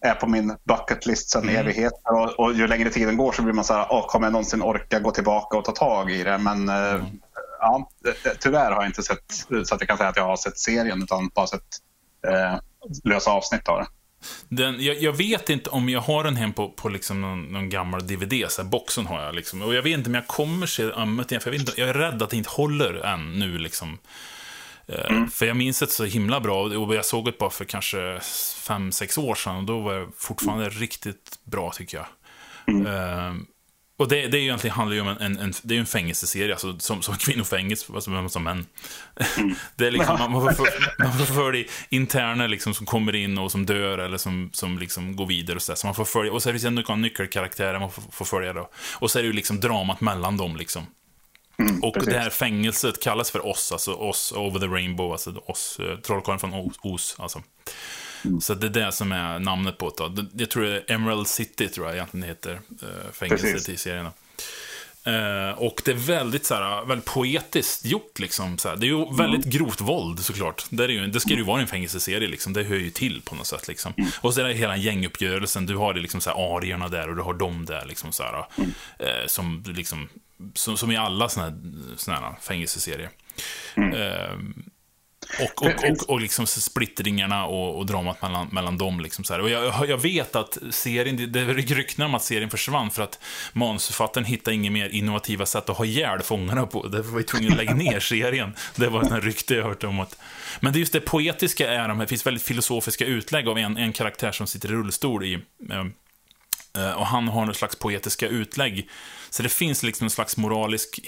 är 0.00 0.14
på 0.14 0.26
min 0.26 0.56
bucket 0.64 1.06
list 1.06 1.30
sedan 1.30 1.42
mm. 1.42 1.56
evigheter. 1.56 2.12
Och, 2.12 2.40
och, 2.40 2.52
ju 2.52 2.66
längre 2.66 2.90
tiden 2.90 3.16
går 3.16 3.32
så 3.32 3.42
blir 3.42 3.54
man 3.54 3.64
så 3.64 3.74
här, 3.74 3.86
oh, 3.90 4.06
kommer 4.06 4.26
jag 4.26 4.32
någonsin 4.32 4.62
orka 4.62 5.00
gå 5.00 5.10
tillbaka 5.10 5.56
och 5.58 5.64
ta 5.64 5.72
tag 5.72 6.10
i 6.10 6.22
det? 6.22 6.38
Men 6.38 6.68
uh, 6.68 6.94
mm 6.94 7.06
ja, 7.62 7.90
tyvärr 8.40 8.70
har 8.70 8.82
jag 8.82 8.86
inte 8.86 9.02
sett 9.02 9.32
så 9.64 9.74
att 9.74 9.80
jag 9.80 9.88
kan 9.88 9.96
säga 9.96 10.08
att 10.08 10.16
jag 10.16 10.26
har 10.26 10.36
sett 10.36 10.58
serien 10.58 11.02
utan 11.02 11.28
bara 11.34 11.46
sett 11.46 11.62
eh, 12.26 12.58
lösa 13.04 13.30
avsnitt 13.30 13.68
av 13.68 13.78
det. 13.78 13.86
Den, 14.48 14.84
jag, 14.84 15.02
jag, 15.02 15.12
vet 15.12 15.50
inte 15.50 15.70
om 15.70 15.88
jag 15.88 16.00
har 16.00 16.24
den 16.24 16.36
hem 16.36 16.52
på, 16.52 16.68
på 16.68 16.88
liksom 16.88 17.20
någon, 17.20 17.44
någon 17.44 17.68
gammal 17.68 18.06
DVD, 18.06 18.44
så 18.48 18.62
här, 18.62 18.68
boxen 18.68 19.06
har 19.06 19.22
jag 19.22 19.34
liksom. 19.34 19.62
Och 19.62 19.74
jag 19.74 19.82
vet 19.82 19.98
inte 19.98 20.10
om 20.10 20.14
jag 20.14 20.26
kommer 20.26 20.66
se 20.66 20.92
Ammet 20.92 21.30
igen, 21.30 21.40
för 21.40 21.50
jag, 21.50 21.60
inte, 21.60 21.72
jag 21.76 21.88
är 21.88 21.94
rädd 21.94 22.22
att 22.22 22.30
det 22.30 22.36
inte 22.36 22.50
håller 22.50 22.94
än 22.94 23.38
nu 23.38 23.58
liksom. 23.58 23.98
Eh, 24.88 25.10
mm. 25.10 25.30
För 25.30 25.46
jag 25.46 25.56
minns 25.56 25.78
det 25.78 25.86
så 25.86 26.04
himla 26.04 26.40
bra, 26.40 26.62
och 26.62 26.94
jag 26.94 27.04
såg 27.04 27.24
det 27.24 27.38
bara 27.38 27.50
för 27.50 27.64
kanske 27.64 28.20
fem 28.66 28.92
sex 28.92 29.18
år 29.18 29.34
sedan, 29.34 29.56
och 29.56 29.64
då 29.64 29.80
var 29.80 29.94
det 29.94 30.06
fortfarande 30.18 30.64
mm. 30.64 30.78
riktigt 30.78 31.38
bra 31.44 31.70
tycker 31.70 31.96
jag. 31.96 32.06
Mm. 32.66 32.86
Uh, 32.86 33.42
Och 33.96 34.08
det, 34.08 34.26
det 34.26 34.36
är 34.36 34.40
ju 34.40 34.46
egentligen, 34.46 34.76
handlar 34.76 34.94
ju 34.94 35.00
om 35.00 35.08
en, 35.08 35.18
en, 35.20 35.38
en, 35.38 35.52
det 35.62 35.74
är 35.74 35.78
en 35.78 35.86
fängelseserie, 35.86 36.52
alltså, 36.52 36.78
som, 36.78 37.02
som 37.02 37.16
kvinnofängelse, 37.16 38.00
som, 38.00 38.28
som 38.28 38.44
män. 38.44 38.66
Mm. 39.38 39.54
det 39.76 39.86
är 39.86 39.90
liksom, 39.90 40.18
man, 40.18 40.32
man, 40.32 40.54
får, 40.54 41.44
man 41.44 41.64
interner 41.88 42.48
liksom, 42.48 42.74
som 42.74 42.86
kommer 42.86 43.14
in 43.14 43.38
och 43.38 43.52
som 43.52 43.66
dör 43.66 43.98
eller 43.98 44.18
som, 44.18 44.50
som 44.52 44.78
liksom 44.78 45.16
går 45.16 45.26
vidare 45.26 45.56
och 45.56 45.62
så, 45.62 45.76
så 45.76 45.86
man 45.86 45.94
får 45.94 46.04
följa, 46.04 46.32
och 46.32 46.42
så 46.42 46.50
finns 46.50 46.62
det 46.62 46.70
några 46.70 46.96
nyckelkaraktärer 46.96 47.78
man 47.78 47.90
får, 47.90 48.02
får 48.10 48.24
följa 48.24 48.52
då. 48.52 48.70
Och 48.98 49.10
så 49.10 49.18
är 49.18 49.22
det 49.22 49.26
ju 49.26 49.32
liksom 49.32 49.60
dramat 49.60 50.00
mellan 50.00 50.36
dem 50.36 50.56
liksom. 50.56 50.86
Mm, 51.68 51.82
och 51.82 51.94
precis. 51.94 52.12
det 52.12 52.18
här 52.18 52.30
fängelset 52.30 53.02
kallas 53.02 53.30
för 53.30 53.46
oss, 53.46 53.72
alltså 53.72 53.92
oss 53.92 54.32
over 54.32 54.60
the 54.60 54.66
rainbow, 54.66 55.12
alltså 55.12 55.42
oss, 55.46 55.80
eh, 55.80 55.96
trollkarlen 55.96 56.40
från 56.40 56.72
Os, 56.82 57.16
alltså. 57.18 57.42
Mm. 58.24 58.40
Så 58.40 58.54
det 58.54 58.66
är 58.66 58.84
det 58.86 58.92
som 58.92 59.12
är 59.12 59.38
namnet 59.38 59.78
på 59.78 59.90
det. 59.90 60.26
Jag 60.32 60.50
tror 60.50 60.64
det 60.64 60.76
är 60.76 60.92
Emerald 60.94 61.28
City, 61.28 61.68
tror 61.68 61.86
jag 61.86 61.96
egentligen 61.96 62.28
heter, 62.28 62.52
äh, 62.82 63.12
fängelset 63.12 63.68
i 63.68 63.76
serien. 63.76 64.08
Uh, 65.06 65.58
och 65.58 65.82
det 65.84 65.90
är 65.90 65.94
väldigt, 65.94 66.46
så 66.46 66.54
här, 66.54 66.84
väldigt 66.84 67.06
poetiskt 67.06 67.84
gjort. 67.84 68.18
Liksom, 68.18 68.58
så 68.58 68.68
här. 68.68 68.76
Det 68.76 68.86
är 68.86 68.88
ju 68.88 69.16
väldigt 69.16 69.44
mm. 69.44 69.58
grovt 69.58 69.80
våld 69.80 70.20
såklart. 70.20 70.64
Det, 70.70 70.84
är 70.84 70.88
ju, 70.88 71.06
det 71.06 71.20
ska 71.20 71.30
ju 71.30 71.42
vara 71.42 71.60
en 71.60 71.66
fängelseserie, 71.66 72.28
liksom. 72.28 72.52
det 72.52 72.62
hör 72.62 72.76
ju 72.76 72.90
till 72.90 73.22
på 73.22 73.34
något 73.34 73.46
sätt. 73.46 73.68
Liksom. 73.68 73.92
Mm. 73.96 74.10
Och 74.20 74.34
så 74.34 74.40
är 74.40 74.44
det 74.44 74.54
hela 74.54 74.76
gänguppgörelsen, 74.76 75.66
du 75.66 75.76
har 75.76 75.94
det 75.94 76.00
liksom, 76.00 76.20
så 76.20 76.30
här, 76.30 76.56
arierna 76.56 76.88
där 76.88 77.08
och 77.08 77.16
du 77.16 77.22
har 77.22 77.34
dem 77.34 77.64
där. 77.64 77.84
Liksom, 77.86 78.12
så 78.12 78.22
här, 78.22 78.38
uh, 78.38 79.26
som, 79.26 79.64
liksom, 79.66 80.08
som, 80.54 80.76
som 80.76 80.90
i 80.90 80.96
alla 80.96 81.28
såna 81.28 81.52
här, 82.06 82.40
fängelseserier. 82.40 83.10
Mm. 83.76 83.94
Uh, 83.94 84.64
och, 85.40 85.62
och, 85.62 85.90
och, 85.90 86.10
och 86.10 86.20
liksom 86.20 86.46
splittringarna 86.46 87.46
och, 87.46 87.78
och 87.78 87.86
dramat 87.86 88.22
mellan, 88.22 88.48
mellan 88.52 88.78
dem. 88.78 89.00
Liksom 89.00 89.24
så 89.24 89.32
här. 89.32 89.40
Och 89.40 89.50
jag, 89.50 89.88
jag 89.88 89.98
vet 89.98 90.36
att 90.36 90.58
serien, 90.70 91.32
det, 91.32 91.44
rykten 91.44 92.04
om 92.04 92.14
att 92.14 92.24
serien 92.24 92.50
försvann 92.50 92.90
för 92.90 93.02
att 93.02 93.18
manusförfattaren 93.52 94.24
hittade 94.24 94.54
inget 94.54 94.72
mer 94.72 94.88
innovativa 94.88 95.46
sätt 95.46 95.68
att 95.68 95.76
ha 95.76 95.84
ihjäl 95.84 96.22
fångarna 96.22 96.66
på. 96.66 96.86
Därför 96.86 97.10
var 97.10 97.18
vi 97.18 97.24
tvungna 97.24 97.50
att 97.50 97.56
lägga 97.56 97.74
ner 97.74 98.00
serien. 98.00 98.54
Det 98.76 98.88
var 98.88 99.02
en 99.02 99.20
rykte 99.20 99.54
jag 99.54 99.64
hört 99.64 99.84
om. 99.84 100.00
att 100.00 100.18
Men 100.60 100.72
det 100.72 100.76
är 100.76 100.80
just 100.80 100.92
det 100.92 101.00
poetiska 101.00 101.72
är 101.72 101.88
de 101.88 101.96
här, 101.96 102.04
det 102.04 102.06
finns 102.06 102.26
väldigt 102.26 102.42
filosofiska 102.42 103.04
utlägg 103.04 103.48
av 103.48 103.58
en, 103.58 103.76
en 103.76 103.92
karaktär 103.92 104.32
som 104.32 104.46
sitter 104.46 104.68
i 104.68 104.72
rullstol 104.72 105.24
i 105.24 105.34
eh, 105.70 105.84
och 106.96 107.06
han 107.06 107.28
har 107.28 107.40
några 107.40 107.54
slags 107.54 107.76
poetiska 107.76 108.28
utlägg. 108.28 108.88
Så 109.30 109.42
det 109.42 109.48
finns 109.48 109.82
liksom 109.82 110.04
en 110.04 110.10
slags 110.10 110.36
moralisk 110.36 111.00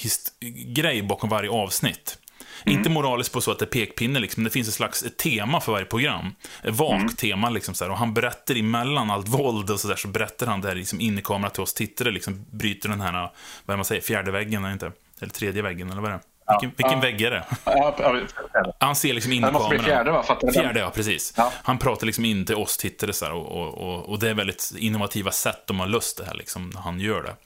grej 0.67 1.03
bakom 1.03 1.31
varje 1.31 1.51
avsnitt. 1.51 2.19
Mm. 2.67 2.79
Inte 2.79 2.91
moraliskt 2.91 3.33
på 3.33 3.41
så 3.41 3.51
att 3.51 3.59
det 3.59 3.65
är 3.65 3.67
pekpinne, 3.67 4.21
liksom, 4.21 4.43
men 4.43 4.45
det 4.45 4.53
finns 4.53 4.69
ett 4.69 4.75
slags 4.75 5.03
ett 5.03 5.17
tema 5.17 5.61
för 5.61 5.73
varje 5.73 5.87
program. 5.87 6.35
Ett 6.63 6.75
vagt 6.75 7.01
mm. 7.01 7.15
tema, 7.15 7.51
liksom, 7.51 7.75
så 7.75 7.85
här, 7.85 7.91
och 7.91 7.99
han 7.99 8.15
berättar 8.15 8.55
emellan 8.55 9.11
allt 9.11 9.29
våld 9.29 9.71
och 9.71 9.81
så 9.81 9.89
där, 9.89 9.97
så 9.97 10.09
berättar 10.09 10.47
han 10.47 10.61
det 10.61 10.69
här 10.69 10.75
liksom, 10.75 11.01
in 11.01 11.19
i 11.19 11.23
kameran 11.23 11.51
till 11.51 11.63
oss 11.63 11.75
tittare, 11.75 12.11
liksom, 12.11 12.47
bryter 12.51 12.89
den 12.89 13.01
här, 13.01 13.31
vad 13.65 13.79
man 13.79 13.85
säger, 13.85 14.03
fjärde 14.03 14.31
väggen, 14.31 14.65
eller 14.65 14.73
inte? 14.73 14.93
Eller 15.21 15.33
tredje 15.33 15.63
väggen, 15.63 15.91
eller 15.91 16.03
vad 16.03 16.11
är 16.11 16.15
det? 16.15 16.23
Vilken, 16.49 16.69
ja, 16.69 16.75
vilken 16.77 16.99
ja. 16.99 17.01
vägg 17.01 17.23
är 17.23 17.31
det? 17.31 17.45
Ja, 17.65 18.75
han 18.79 18.97
ser 18.97 19.15
liksom 19.15 19.33
in 19.33 19.39
i 19.39 19.41
kameran. 19.41 19.53
Det 19.53 19.59
måste 19.59 19.77
bli 19.77 19.85
fjärde, 19.85 20.11
va? 20.11 20.25
Fjärde, 20.53 20.81
ja, 20.81 20.91
precis. 20.95 21.35
Han 21.63 21.79
pratar 21.79 22.07
liksom 22.07 22.25
in 22.25 22.47
till 22.47 22.55
oss 22.55 22.77
tittare, 22.77 23.13
så 23.13 23.25
här, 23.25 23.33
och, 23.33 23.77
och, 23.77 24.09
och, 24.09 24.19
det 24.19 24.31
är 24.31 24.35
väldigt 24.35 24.73
innovativa 24.79 25.31
sätt 25.31 25.67
de 25.67 25.81
har 25.81 25.87
löst 25.87 26.19
det 26.19 26.25
här, 26.25 26.35
liksom, 26.35 26.71
när 26.75 26.81
han 26.81 27.01
gör 27.01 27.23
det. 27.23 27.37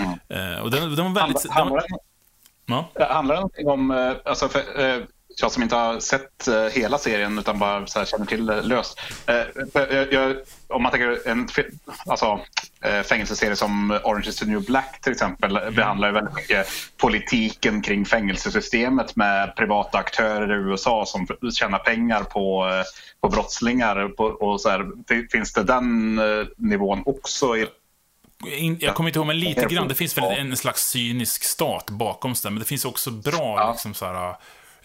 Mm. 0.00 0.54
Uh, 0.54 0.62
och 0.62 0.70
det, 0.70 0.96
det 0.96 1.02
var 1.02 1.14
väldigt... 1.14 1.50
Han, 1.50 1.68
han, 1.68 1.80
Ja. 2.66 2.90
Handlar 3.08 3.34
det 3.34 3.40
någonting 3.40 3.68
om, 3.68 3.90
eh, 3.90 4.12
alltså 4.24 4.48
för, 4.48 4.80
eh, 4.80 5.02
jag 5.40 5.52
som 5.52 5.62
inte 5.62 5.76
har 5.76 6.00
sett 6.00 6.48
eh, 6.48 6.64
hela 6.64 6.98
serien 6.98 7.38
utan 7.38 7.58
bara 7.58 7.86
så 7.86 8.04
känner 8.04 8.26
till 8.26 8.46
det 8.46 8.62
löst. 8.62 9.00
Jag, 10.10 10.36
om 10.68 10.82
man 10.82 10.92
tänker 10.92 11.28
en 11.28 11.48
alltså, 12.06 12.40
fängelseserie 13.04 13.56
som 13.56 13.90
Orange 14.04 14.28
is 14.28 14.36
the 14.36 14.46
new 14.46 14.64
black 14.64 15.00
till 15.00 15.12
exempel 15.12 15.56
mm. 15.56 15.74
behandlar 15.74 16.12
väldigt 16.12 16.34
mycket 16.34 16.66
politiken 16.96 17.82
kring 17.82 18.04
fängelsesystemet 18.04 19.16
med 19.16 19.56
privata 19.56 19.98
aktörer 19.98 20.60
i 20.60 20.70
USA 20.70 21.06
som 21.06 21.26
tjänar 21.52 21.78
pengar 21.78 22.22
på, 22.22 22.70
på 23.20 23.28
brottslingar. 23.28 24.08
På, 24.08 24.24
och 24.24 24.60
så 24.60 24.68
här, 24.68 24.86
finns 25.30 25.52
det 25.52 25.62
den 25.62 26.20
nivån 26.56 27.02
också 27.06 27.56
i 27.56 27.66
jag 28.78 28.94
kommer 28.94 29.08
inte 29.08 29.18
ihåg, 29.18 29.26
men 29.26 29.40
lite 29.40 29.66
grann. 29.66 29.88
Det 29.88 29.94
finns 29.94 30.18
väl 30.18 30.38
en 30.38 30.56
slags 30.56 30.82
cynisk 30.82 31.44
stat 31.44 31.90
bakom 31.90 32.34
det, 32.42 32.50
men 32.50 32.58
det 32.58 32.64
finns 32.64 32.84
också 32.84 33.10
bra, 33.10 33.54
ja. 33.58 33.70
liksom 33.70 33.94
så 33.94 34.06
här, 34.06 34.36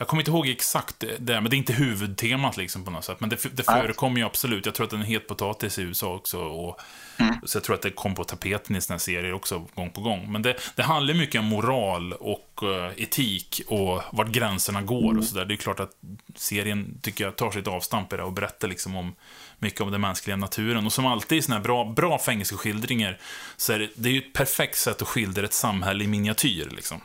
jag 0.02 0.08
kommer 0.08 0.22
inte 0.22 0.32
ihåg 0.32 0.48
exakt 0.48 1.00
det, 1.00 1.42
men 1.42 1.50
det 1.50 1.56
är 1.56 1.58
inte 1.58 1.74
huvudtemat 1.74 2.58
liksom 2.58 2.86
på 2.86 2.92
något 2.92 3.06
sätt. 3.06 3.20
Men 3.20 3.30
det, 3.30 3.56
det 3.58 3.64
förekommer 3.64 4.20
ju 4.20 4.26
absolut. 4.26 4.66
Jag 4.66 4.76
tror 4.76 4.84
att 4.84 4.92
den 4.92 5.02
är 5.02 5.06
het 5.06 5.28
potatis 5.28 5.80
i 5.80 5.82
USA 5.82 6.16
också. 6.16 6.40
Och, 6.40 6.80
mm. 7.18 7.36
Så 7.44 7.58
jag 7.58 7.64
tror 7.64 7.76
att 7.76 7.82
det 7.82 7.90
kom 7.90 8.16
på 8.16 8.24
tapeten 8.24 8.76
i 8.76 8.80
här 8.90 8.98
serier 8.98 9.34
också, 9.34 9.68
gång 9.76 9.90
på 9.90 10.02
gång. 10.02 10.32
Men 10.32 10.42
det, 10.42 10.56
det 10.76 10.84
handlar 10.84 11.14
mycket 11.14 11.40
om 11.40 11.46
moral 11.46 12.14
och 12.14 12.60
uh, 12.64 13.04
etik 13.04 13.62
och 13.68 14.02
vart 14.12 14.28
gränserna 14.28 14.82
går 14.82 15.04
mm. 15.04 15.18
och 15.18 15.26
sådär. 15.26 15.46
Det 15.46 15.54
är 15.54 15.56
klart 15.56 15.80
att 15.80 15.92
serien, 16.36 17.00
tycker 17.02 17.24
jag, 17.24 17.36
tar 17.36 17.52
sitt 17.52 17.68
avstamp 17.68 18.14
i 18.14 18.18
det 18.18 18.24
och 18.24 18.34
berättar 18.34 18.68
liksom 18.68 18.96
om 18.96 19.16
mycket 19.60 19.82
om 19.82 19.92
den 19.92 20.02
mänskliga 20.02 20.36
naturen. 20.36 20.86
Och 20.86 20.94
som 20.94 21.06
alltid 21.06 21.38
i 21.38 21.42
såna 21.42 21.56
här 21.56 21.64
bra, 21.64 21.86
bra 21.86 22.20
fängelseskildringar 22.20 23.20
så 23.58 23.74
är 23.74 23.80
det, 23.80 23.90
det 23.96 24.10
är 24.10 24.14
ju 24.14 24.20
ett 24.20 24.34
perfekt 24.34 24.78
sätt 24.78 25.02
att 25.02 25.08
skildra 25.08 25.46
ett 25.46 25.54
samhälle 25.54 26.04
i 26.04 26.08
miniatyr. 26.08 26.70
Liksom. 26.72 27.02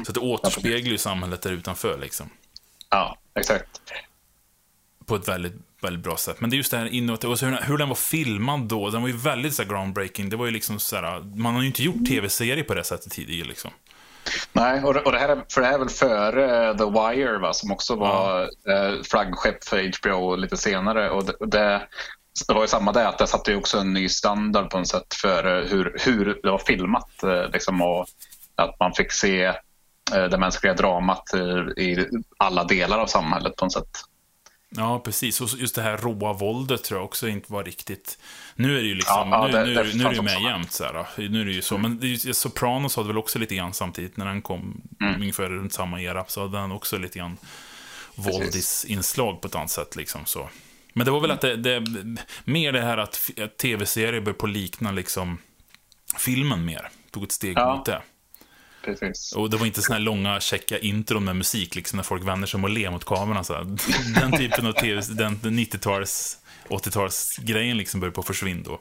Mm. 0.00 0.04
Så 0.04 0.10
att 0.10 0.14
det 0.14 0.20
återspeglar 0.20 0.90
ju 0.90 0.98
samhället 0.98 1.42
där 1.42 1.52
utanför. 1.52 1.98
Liksom. 1.98 2.30
Ja, 2.90 3.18
exakt. 3.34 3.80
På 5.06 5.16
ett 5.16 5.28
väldigt, 5.28 5.54
väldigt 5.82 6.04
bra 6.04 6.16
sätt. 6.16 6.40
Men 6.40 6.50
det 6.50 6.54
är 6.54 6.58
just 6.58 6.70
det 6.70 6.76
här 6.76 6.86
inåt, 6.86 7.24
och 7.24 7.40
hur, 7.40 7.58
hur 7.62 7.78
den 7.78 7.88
var 7.88 7.96
filmad 7.96 8.60
då, 8.60 8.90
den 8.90 9.02
var 9.02 9.08
ju 9.08 9.16
väldigt 9.16 9.54
så 9.54 9.64
groundbreaking. 9.64 10.30
Det 10.30 10.36
var 10.36 10.46
ju 10.46 10.52
liksom 10.52 10.80
så 10.80 10.96
här, 10.96 11.20
man 11.36 11.54
har 11.54 11.60
ju 11.60 11.66
inte 11.66 11.82
gjort 11.82 12.08
tv-serier 12.08 12.64
på 12.64 12.74
det 12.74 12.84
sättet 12.84 13.12
tidigare 13.12 13.48
liksom. 13.48 13.70
Nej, 14.52 14.82
och, 14.84 14.96
och 14.96 15.12
det, 15.12 15.18
här 15.18 15.28
är, 15.28 15.44
för 15.52 15.60
det 15.60 15.66
här 15.66 15.74
är 15.74 15.78
väl 15.78 15.88
före 15.88 16.78
The 16.78 16.84
Wire 16.84 17.38
va, 17.38 17.52
som 17.52 17.72
också 17.72 17.96
var 17.96 18.48
ja. 18.64 18.72
eh, 18.72 19.02
flaggskepp 19.02 19.64
för 19.64 19.92
HBO 19.98 20.36
lite 20.36 20.56
senare. 20.56 21.10
Och 21.10 21.24
det, 21.24 21.46
det, 21.46 21.82
det 22.48 22.54
var 22.54 22.60
ju 22.60 22.68
samma 22.68 22.92
där, 22.92 23.06
att 23.06 23.18
det 23.18 23.26
satte 23.26 23.50
ju 23.50 23.56
också 23.56 23.78
en 23.78 23.92
ny 23.92 24.08
standard 24.08 24.70
på 24.70 24.78
något 24.78 24.88
sätt 24.88 25.14
för 25.14 25.66
hur, 25.70 25.96
hur 26.00 26.40
det 26.42 26.50
var 26.50 26.58
filmat. 26.58 27.22
Eh, 27.22 27.50
liksom, 27.52 27.82
och 27.82 28.06
att 28.54 28.80
man 28.80 28.92
fick 28.92 29.12
se 29.12 29.44
eh, 29.44 29.54
det 30.10 30.38
mänskliga 30.38 30.74
dramat 30.74 31.34
i 31.76 32.06
alla 32.36 32.64
delar 32.64 32.98
av 32.98 33.06
samhället 33.06 33.56
på 33.56 33.64
något 33.64 33.72
sätt. 33.72 34.04
Ja, 34.76 34.98
precis. 34.98 35.40
Och 35.40 35.48
just 35.58 35.74
det 35.74 35.82
här 35.82 35.96
råa 35.96 36.32
våldet 36.32 36.84
tror 36.84 37.00
jag 37.00 37.04
också 37.04 37.28
inte 37.28 37.52
var 37.52 37.64
riktigt... 37.64 38.18
Nu 38.54 38.78
är 38.78 38.82
det 38.82 38.88
ju 38.88 38.94
liksom, 38.94 39.28
ja, 39.30 39.48
ja, 39.52 39.64
nu, 39.64 39.74
det, 39.74 39.82
nu, 39.82 39.92
nu 39.94 40.04
är 40.04 40.08
det 40.08 40.16
ju 40.16 40.22
med 40.22 40.42
jämt 40.42 40.72
så 40.72 40.84
här. 40.84 41.06
Nu 41.28 41.40
är 41.40 41.44
det 41.44 41.52
ju 41.52 41.62
så. 41.62 41.74
Mm. 41.74 41.90
Men 41.90 42.00
det, 42.00 42.36
Sopranos 42.36 42.96
hade 42.96 43.08
väl 43.08 43.18
också 43.18 43.38
lite 43.38 43.54
grann 43.54 43.74
samtidigt, 43.74 44.16
när 44.16 44.26
den 44.26 44.42
kom, 44.42 44.80
mm. 45.00 45.14
ungefär 45.20 45.48
runt 45.48 45.72
samma 45.72 46.00
era, 46.00 46.24
så 46.28 46.40
hade 46.40 46.58
den 46.58 46.72
också 46.72 46.98
lite 46.98 47.18
grann 47.18 47.36
våldisinslag 48.14 49.40
på 49.40 49.48
ett 49.48 49.54
annat 49.54 49.70
sätt 49.70 49.96
liksom 49.96 50.26
så. 50.26 50.48
Men 50.92 51.04
det 51.04 51.10
var 51.10 51.20
väl 51.20 51.30
att 51.30 51.40
det, 51.40 51.56
det 51.56 51.86
mer 52.44 52.72
det 52.72 52.80
här 52.80 52.98
att, 52.98 53.30
att 53.42 53.56
tv-serier 53.56 54.20
började 54.20 54.38
på 54.38 54.46
likna 54.46 54.90
liksom 54.90 55.38
filmen 56.18 56.64
mer. 56.64 56.88
Tog 57.10 57.24
ett 57.24 57.32
steg 57.32 57.58
ja. 57.58 57.76
mot 57.76 57.86
det. 57.86 58.02
Precis. 58.84 59.32
Och 59.32 59.50
det 59.50 59.56
var 59.56 59.66
inte 59.66 59.82
såna 59.82 59.98
här 59.98 60.04
långa, 60.04 60.40
checka 60.40 60.78
intron 60.78 61.24
med 61.24 61.36
musik, 61.36 61.74
liksom, 61.74 61.96
när 61.96 62.04
folk 62.04 62.24
vänder 62.24 62.46
sig 62.46 62.58
om 62.58 62.64
och 62.64 62.70
ler 62.70 62.90
mot 62.90 63.04
kameran. 63.04 63.44
Så 63.44 63.52
Den 64.20 64.32
typen 64.38 64.66
av 64.66 64.72
tv, 64.72 65.02
den 65.08 65.36
90-tals, 65.36 66.38
80-talsgrejen 66.68 67.74
liksom 67.74 68.00
började 68.00 68.14
på 68.14 68.20
att 68.20 68.26
försvinna 68.26 68.62
då. 68.64 68.80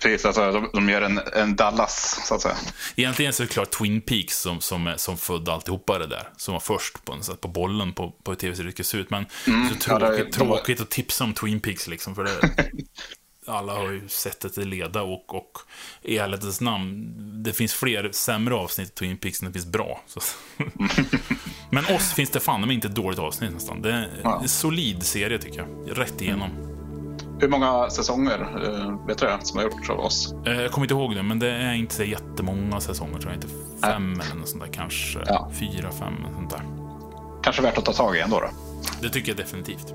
Precis, 0.00 0.24
alltså, 0.24 0.52
de, 0.52 0.70
de 0.72 0.88
gör 0.88 1.02
en, 1.02 1.20
en, 1.32 1.56
Dallas, 1.56 2.26
så 2.28 2.34
att 2.34 2.40
säga. 2.42 2.56
Egentligen 2.96 3.32
så 3.32 3.42
är 3.42 3.46
det 3.46 3.52
klart 3.52 3.70
Twin 3.70 4.00
Peaks 4.00 4.40
som, 4.40 4.60
som, 4.60 4.94
som 4.96 5.16
födde 5.16 5.52
alltihopa 5.52 5.98
det 5.98 6.06
där. 6.06 6.28
Som 6.36 6.52
var 6.52 6.60
först 6.60 7.04
på, 7.04 7.18
på 7.40 7.48
bollen 7.48 7.92
på, 7.92 8.10
på 8.10 8.30
hur 8.30 8.36
tv-serier 8.36 8.96
ut. 8.96 9.10
Men 9.10 9.26
mm, 9.46 9.68
så 9.68 9.74
tråkigt, 9.74 10.18
ja, 10.18 10.24
det, 10.24 10.32
tråkigt 10.32 10.80
att 10.80 10.90
tipsa 10.90 11.24
om 11.24 11.34
Twin 11.34 11.60
Peaks, 11.60 11.88
liksom, 11.88 12.14
för 12.14 12.24
det, 12.24 12.30
alla 13.46 13.72
har 13.72 13.90
ju 13.90 14.08
sett 14.08 14.40
det 14.40 14.50
till 14.50 14.68
leda 14.68 15.02
och, 15.02 15.34
och 15.34 15.58
i 16.02 16.18
ärlighetens 16.18 16.60
namn, 16.60 17.14
det 17.42 17.52
finns 17.52 17.74
fler 17.74 18.10
sämre 18.12 18.54
avsnitt 18.54 18.88
i 18.88 18.92
Twin 18.92 19.16
Peaks 19.16 19.42
än 19.42 19.46
det 19.46 19.52
finns 19.52 19.66
bra. 19.66 20.00
Men 21.70 21.84
oss 21.84 22.12
finns 22.12 22.30
det 22.30 22.40
fan 22.40 22.70
inte 22.70 22.88
ett 22.88 22.94
dåligt 22.94 23.18
avsnitt 23.18 23.52
nästan. 23.52 23.82
Det 23.82 23.92
är 23.92 24.20
ja. 24.22 24.40
en 24.42 24.48
solid 24.48 25.02
serie 25.02 25.38
tycker 25.38 25.58
jag. 25.58 25.98
Rätt 25.98 26.20
igenom. 26.20 26.50
Hur 27.40 27.48
många 27.48 27.90
säsonger 27.90 28.40
eh, 28.40 29.06
vet 29.06 29.18
du 29.18 29.38
som 29.42 29.58
har 29.58 29.64
gjorts 29.64 29.90
av 29.90 30.00
oss? 30.00 30.34
Eh, 30.46 30.60
jag 30.62 30.72
kommer 30.72 30.84
inte 30.84 30.94
ihåg 30.94 31.14
det, 31.14 31.22
men 31.22 31.38
det 31.38 31.50
är 31.50 31.72
inte 31.72 31.94
så 31.94 32.04
jättemånga 32.04 32.80
säsonger 32.80 33.18
tror 33.18 33.32
jag. 33.32 33.34
Inte 33.34 33.48
fem 33.82 34.12
Nej. 34.12 34.26
eller 34.26 34.40
något 34.40 34.48
sånt 34.48 34.64
där 34.64 34.72
kanske. 34.72 35.18
Ja. 35.26 35.50
Fyra, 35.52 35.90
fem, 35.90 36.14
sånt 36.34 36.50
där. 36.50 36.62
Kanske 37.42 37.62
värt 37.62 37.78
att 37.78 37.84
ta 37.84 37.92
tag 37.92 38.16
i 38.16 38.20
ändå 38.20 38.40
då? 38.40 38.48
Det 39.02 39.08
tycker 39.08 39.28
jag 39.28 39.36
definitivt. 39.36 39.94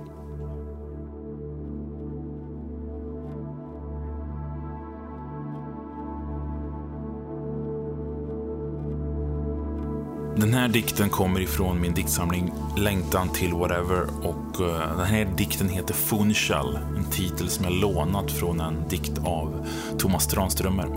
Den 10.36 10.54
här 10.54 10.68
dikten 10.68 11.10
kommer 11.10 11.40
ifrån 11.40 11.82
min 11.82 11.94
diktsamling 11.94 12.54
Längtan 12.78 13.30
till 13.30 13.54
whatever 13.54 14.08
och 14.24 14.62
eh, 14.62 14.98
den 14.98 15.06
här 15.06 15.28
dikten 15.38 15.70
heter 15.70 15.94
Funchal, 15.94 16.80
en 16.98 17.06
titel 17.12 17.50
som 17.50 17.66
jag 17.66 17.74
lånat 17.74 18.32
från 18.32 18.60
en 18.60 18.88
dikt 18.90 19.18
av 19.26 19.68
Thomas 19.98 20.28
Tranströmer. 20.28 20.88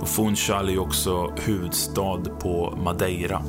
Och 0.00 0.08
Funchal 0.08 0.68
är 0.68 0.78
också 0.78 1.32
huvudstad 1.36 2.20
på 2.40 2.78
Madeira. 2.84 3.42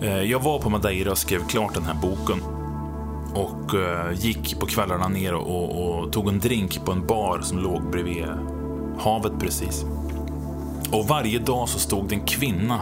Eh, 0.00 0.22
jag 0.22 0.40
var 0.40 0.58
på 0.58 0.70
Madeira 0.70 1.10
och 1.10 1.18
skrev 1.18 1.48
klart 1.48 1.74
den 1.74 1.84
här 1.84 1.96
boken. 2.02 2.42
Och 3.34 3.74
eh, 3.74 4.12
gick 4.14 4.60
på 4.60 4.66
kvällarna 4.66 5.08
ner 5.08 5.34
och, 5.34 5.88
och 5.88 6.12
tog 6.12 6.28
en 6.28 6.38
drink 6.38 6.84
på 6.84 6.92
en 6.92 7.06
bar 7.06 7.40
som 7.40 7.58
låg 7.58 7.90
bredvid 7.90 8.26
havet 8.98 9.32
precis. 9.40 9.84
Och 10.92 11.08
varje 11.08 11.38
dag 11.38 11.68
så 11.68 11.78
stod 11.78 12.08
det 12.08 12.14
en 12.14 12.26
kvinna 12.26 12.80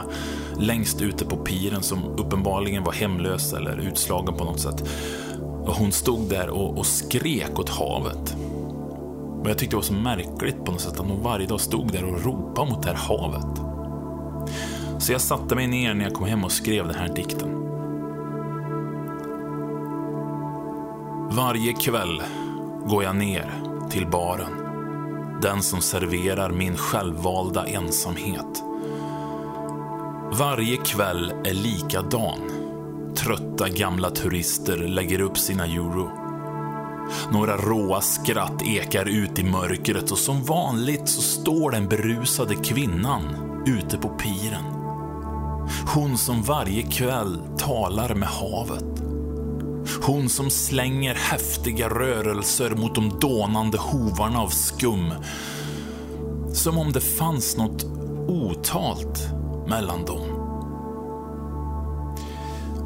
längst 0.58 1.02
ute 1.02 1.24
på 1.24 1.36
piren 1.36 1.82
som 1.82 2.04
uppenbarligen 2.04 2.84
var 2.84 2.92
hemlös 2.92 3.52
eller 3.52 3.76
utslagen 3.76 4.34
på 4.34 4.44
något 4.44 4.60
sätt. 4.60 4.84
Och 5.66 5.74
hon 5.74 5.92
stod 5.92 6.28
där 6.28 6.48
och, 6.48 6.78
och 6.78 6.86
skrek 6.86 7.58
åt 7.58 7.68
havet. 7.68 8.36
Och 9.40 9.50
jag 9.50 9.58
tyckte 9.58 9.72
det 9.72 9.76
var 9.76 9.82
så 9.82 9.92
märkligt 9.92 10.64
på 10.64 10.72
något 10.72 10.80
sätt 10.80 11.00
att 11.00 11.08
hon 11.08 11.22
varje 11.22 11.46
dag 11.46 11.60
stod 11.60 11.92
där 11.92 12.04
och 12.04 12.24
ropade 12.24 12.70
mot 12.70 12.82
det 12.82 12.88
här 12.88 12.96
havet. 12.96 13.60
Så 14.98 15.12
jag 15.12 15.20
satte 15.20 15.54
mig 15.54 15.66
ner 15.66 15.94
när 15.94 16.04
jag 16.04 16.14
kom 16.14 16.26
hem 16.26 16.44
och 16.44 16.52
skrev 16.52 16.86
den 16.86 16.96
här 16.96 17.14
dikten. 17.14 17.60
Varje 21.36 21.72
kväll 21.72 22.22
går 22.86 23.04
jag 23.04 23.16
ner 23.16 23.50
till 23.90 24.06
baren. 24.06 24.59
Den 25.42 25.62
som 25.62 25.80
serverar 25.80 26.50
min 26.50 26.76
självvalda 26.76 27.66
ensamhet. 27.66 28.62
Varje 30.32 30.76
kväll 30.76 31.32
är 31.44 31.54
likadan. 31.54 32.38
Trötta 33.16 33.68
gamla 33.68 34.10
turister 34.10 34.76
lägger 34.76 35.20
upp 35.20 35.38
sina 35.38 35.64
euro. 35.64 36.10
Några 37.32 37.56
råa 37.56 38.00
skratt 38.00 38.62
ekar 38.62 39.08
ut 39.08 39.38
i 39.38 39.44
mörkret 39.44 40.10
och 40.10 40.18
som 40.18 40.44
vanligt 40.44 41.08
så 41.08 41.22
står 41.22 41.70
den 41.70 41.88
berusade 41.88 42.54
kvinnan 42.54 43.22
ute 43.66 43.98
på 43.98 44.08
piren. 44.08 44.64
Hon 45.94 46.18
som 46.18 46.42
varje 46.42 46.82
kväll 46.82 47.38
talar 47.58 48.14
med 48.14 48.28
havet. 48.28 48.89
Hon 50.02 50.28
som 50.28 50.50
slänger 50.50 51.14
häftiga 51.14 51.88
rörelser 51.88 52.70
mot 52.70 52.94
de 52.94 53.18
dånande 53.20 53.78
hovarna 53.78 54.40
av 54.40 54.48
skum. 54.48 55.12
Som 56.52 56.78
om 56.78 56.92
det 56.92 57.00
fanns 57.00 57.56
något 57.56 57.84
otalt 58.28 59.28
mellan 59.68 60.04
dem. 60.04 60.40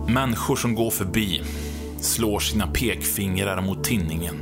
Människor 0.09 0.57
som 0.57 0.75
går 0.75 0.91
förbi 0.91 1.43
slår 2.01 2.39
sina 2.39 2.67
pekfingrar 2.67 3.61
mot 3.61 3.85
tinningen. 3.85 4.37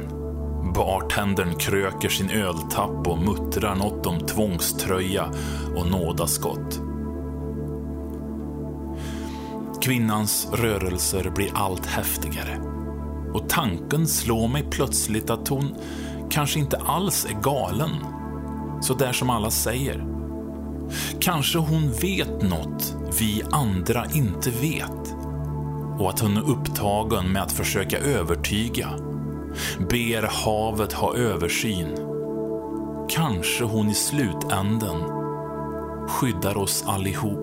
Bartendern 0.74 1.54
kröker 1.54 2.08
sin 2.08 2.30
öltapp 2.30 3.06
och 3.06 3.18
muttrar 3.18 3.74
något 3.74 4.06
om 4.06 4.20
tvångströja 4.20 5.32
och 5.76 5.86
nådaskott. 5.86 6.91
Kvinnans 9.82 10.48
rörelser 10.52 11.32
blir 11.34 11.50
allt 11.54 11.86
häftigare. 11.86 12.58
Och 13.34 13.48
tanken 13.48 14.06
slår 14.06 14.48
mig 14.48 14.64
plötsligt 14.70 15.30
att 15.30 15.48
hon 15.48 15.74
kanske 16.30 16.58
inte 16.58 16.76
alls 16.76 17.26
är 17.26 17.42
galen. 17.42 17.90
Så 18.82 18.94
där 18.94 19.12
som 19.12 19.30
alla 19.30 19.50
säger. 19.50 20.06
Kanske 21.20 21.58
hon 21.58 21.92
vet 21.92 22.42
något 22.42 22.96
vi 23.20 23.42
andra 23.52 24.04
inte 24.14 24.50
vet. 24.50 25.14
Och 25.98 26.10
att 26.10 26.20
hon 26.20 26.36
är 26.36 26.50
upptagen 26.50 27.32
med 27.32 27.42
att 27.42 27.52
försöka 27.52 27.98
övertyga. 27.98 28.88
Ber 29.90 30.44
havet 30.44 30.92
ha 30.92 31.14
översyn. 31.14 31.96
Kanske 33.08 33.64
hon 33.64 33.88
i 33.88 33.94
slutänden 33.94 34.96
skyddar 36.08 36.56
oss 36.56 36.84
allihop. 36.86 37.41